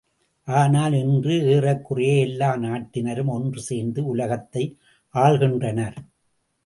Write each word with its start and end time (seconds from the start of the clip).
ஆனால் 0.47 0.93
இன்று, 0.93 1.35
ஏறக்குறைய 1.45 2.13
எல்லா 2.19 2.49
நாட்டினரும் 2.57 3.27
ஒன்று 3.27 3.61
சேர்ந்து 3.61 4.05
உலகத்தை 4.05 4.63
ஆள்கின்றனர். 5.15 5.97